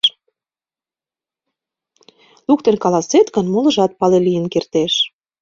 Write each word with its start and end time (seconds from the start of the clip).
Луктын 2.47 2.75
каласет 2.83 3.27
гын, 3.35 3.45
молыжат 3.53 3.91
пале 3.99 4.19
лийын 4.27 4.45
кертеш. 4.53 4.93